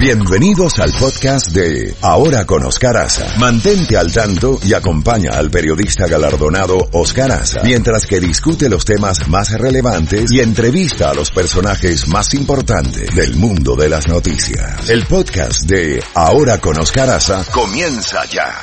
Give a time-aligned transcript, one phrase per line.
[0.00, 3.36] Bienvenidos al podcast de Ahora con Oscar Aza.
[3.36, 9.28] Mantente al tanto y acompaña al periodista galardonado Oscar Aza mientras que discute los temas
[9.28, 14.88] más relevantes y entrevista a los personajes más importantes del mundo de las noticias.
[14.88, 18.54] El podcast de Ahora con Oscar Aza comienza ya.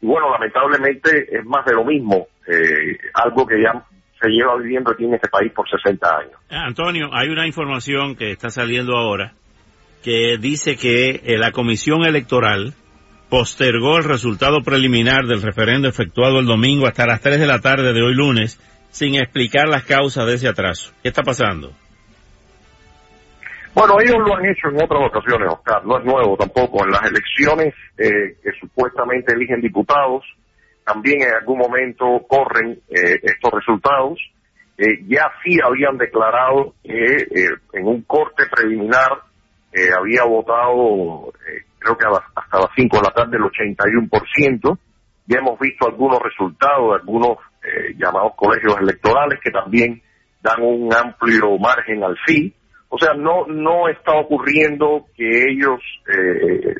[0.00, 3.84] y bueno, lamentablemente es más de lo mismo, eh, algo que ya
[4.20, 6.32] se lleva viviendo aquí en este país por 60 años.
[6.50, 9.32] Antonio, hay una información que está saliendo ahora
[10.02, 12.74] que dice que la Comisión Electoral
[13.30, 17.92] postergó el resultado preliminar del referendo efectuado el domingo hasta las 3 de la tarde
[17.92, 18.58] de hoy lunes
[18.90, 20.92] sin explicar las causas de ese atraso.
[21.02, 21.72] ¿Qué está pasando?
[23.72, 26.84] Bueno, ellos lo han hecho en otras ocasiones, Oscar, no es nuevo tampoco.
[26.84, 30.24] En las elecciones eh, que supuestamente eligen diputados,
[30.84, 34.18] también en algún momento corren eh, estos resultados.
[34.76, 37.28] Eh, ya sí habían declarado que
[37.74, 39.22] en un corte preliminar
[39.96, 41.32] había votado
[41.80, 44.78] creo que hasta las 5 de la tarde el 81%.
[45.26, 50.02] Ya hemos visto algunos resultados de algunos eh, llamados colegios electorales que también
[50.42, 52.54] dan un amplio margen al sí.
[52.88, 55.80] O sea, no no está ocurriendo que ellos
[56.12, 56.74] eh,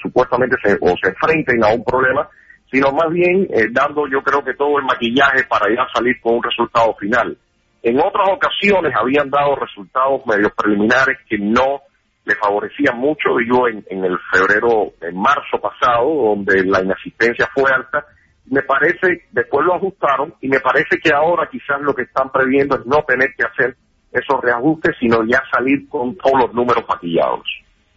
[0.00, 2.28] supuestamente se, o se enfrenten a un problema,
[2.70, 6.36] sino más bien eh, dando yo creo que todo el maquillaje para ya salir con
[6.36, 7.36] un resultado final.
[7.82, 11.80] En otras ocasiones habían dado resultados medios preliminares que no
[12.24, 17.70] le favorecía mucho, digo, en, en el febrero, en marzo pasado, donde la inasistencia fue
[17.72, 18.04] alta,
[18.46, 22.76] me parece, después lo ajustaron y me parece que ahora quizás lo que están previendo
[22.76, 23.76] es no tener que hacer
[24.12, 27.46] esos reajustes, sino ya salir con todos los números maquillados.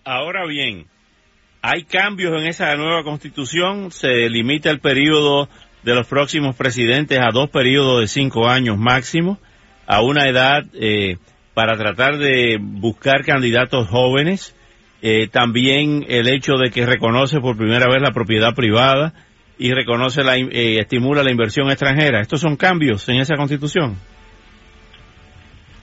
[0.05, 0.85] Ahora bien,
[1.61, 5.49] hay cambios en esa nueva constitución, se limita el periodo
[5.83, 9.39] de los próximos presidentes a dos periodos de cinco años máximo,
[9.87, 11.17] a una edad eh,
[11.55, 14.55] para tratar de buscar candidatos jóvenes.
[15.01, 19.13] Eh, también el hecho de que reconoce por primera vez la propiedad privada
[19.57, 22.21] y reconoce la, eh, estimula la inversión extranjera.
[22.21, 23.95] ¿Estos son cambios en esa constitución?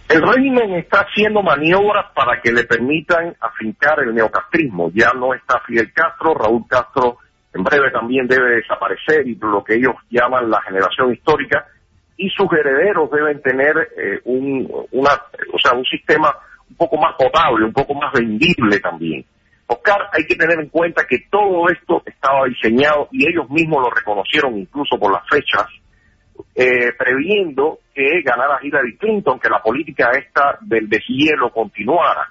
[0.09, 4.91] El régimen está haciendo maniobras para que le permitan afincar el neocastrismo.
[4.95, 7.17] Ya no está Fidel Castro, Raúl Castro
[7.55, 11.67] en breve también debe desaparecer y lo que ellos llaman la generación histórica
[12.17, 15.11] y sus herederos deben tener eh, un, una,
[15.53, 16.35] o sea, un sistema
[16.69, 19.25] un poco más potable, un poco más vendible también.
[19.67, 23.91] Oscar, hay que tener en cuenta que todo esto estaba diseñado y ellos mismos lo
[23.91, 25.67] reconocieron incluso por las fechas,
[26.55, 32.29] eh, previendo que ganara Hillary Clinton, que la política esta del deshielo continuara.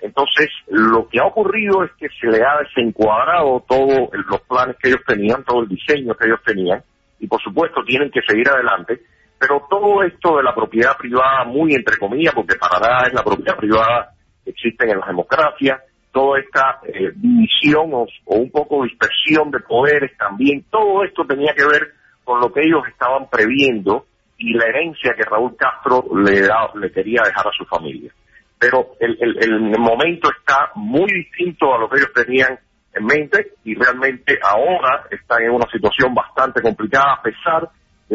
[0.00, 4.88] Entonces, lo que ha ocurrido es que se le ha desencuadrado todos los planes que
[4.88, 6.82] ellos tenían, todo el diseño que ellos tenían,
[7.18, 9.00] y por supuesto tienen que seguir adelante,
[9.38, 13.22] pero todo esto de la propiedad privada, muy entre comillas, porque para nada es la
[13.22, 14.12] propiedad privada
[14.46, 15.80] existen en las democracias,
[16.12, 21.66] toda esta eh, división o, un poco dispersión de poderes también, todo esto tenía que
[21.66, 21.92] ver
[22.24, 24.06] con lo que ellos estaban previendo
[24.38, 28.12] y la herencia que Raúl Castro le, da, le quería dejar a su familia.
[28.58, 32.58] Pero el, el, el momento está muy distinto a lo que ellos tenían
[32.94, 37.68] en mente y realmente ahora están en una situación bastante complicada a pesar de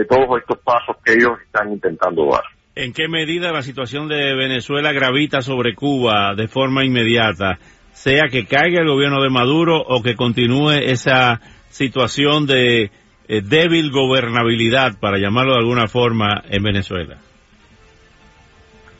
[0.07, 2.43] todos estos pasos que ellos están intentando dar.
[2.75, 7.59] ¿En qué medida la situación de Venezuela gravita sobre Cuba de forma inmediata,
[7.91, 12.91] sea que caiga el gobierno de Maduro o que continúe esa situación de
[13.27, 17.17] eh, débil gobernabilidad, para llamarlo de alguna forma, en Venezuela?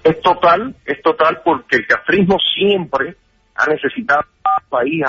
[0.04, 3.16] Es total, es total porque el castrismo siempre
[3.56, 5.04] ha necesitado un país.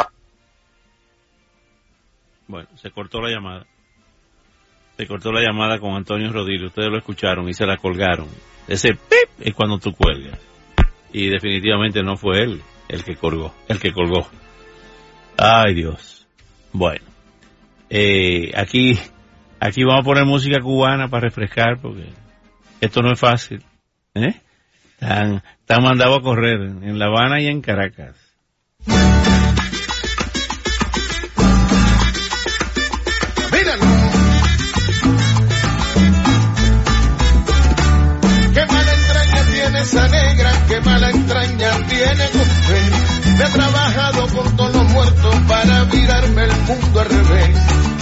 [2.47, 3.67] Bueno, se cortó la llamada.
[5.03, 6.69] Se cortó la llamada con Antonio Rodríguez.
[6.69, 8.29] Ustedes lo escucharon y se la colgaron.
[8.69, 10.39] Ese pip es cuando tú cuelgas.
[11.13, 14.29] Y definitivamente no fue él el que colgó, el que colgó.
[15.37, 16.29] Ay Dios.
[16.73, 17.05] Bueno,
[17.91, 18.97] eh, aquí,
[19.59, 22.07] aquí vamos a poner música cubana para refrescar porque
[22.81, 23.61] esto no es fácil.
[24.15, 24.37] ¿eh?
[25.01, 28.15] Están, están mandados a correr en La Habana y en Caracas.
[43.43, 47.57] Ha trabajado por todos los muertos para virarme el mundo al revés.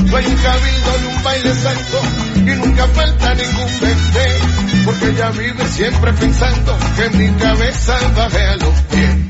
[0.04, 2.00] No hay un cabildo ni un baile santo
[2.36, 4.38] y nunca falta ningún bebé.
[4.84, 9.29] Porque ella vive siempre pensando que mi cabeza baje a los pies.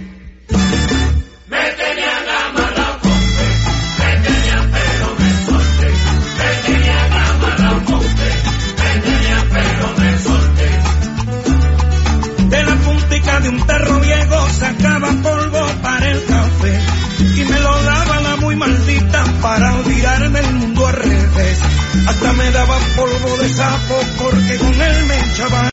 [22.96, 25.60] Polvo de sapo porque con él me echaba